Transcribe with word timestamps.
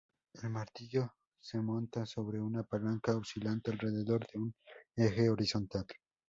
El 0.41 0.49
martillo 0.49 1.13
se 1.39 1.61
monta 1.61 2.07
sobre 2.07 2.41
una 2.41 2.63
palanca 2.63 3.15
oscilante 3.15 3.69
alrededor 3.69 4.25
de 4.33 4.39
un 4.39 4.55
eje 4.95 5.29
horizontal. 5.29 5.85